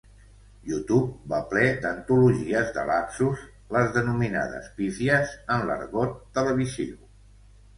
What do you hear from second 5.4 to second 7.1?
en l'argot televisiu.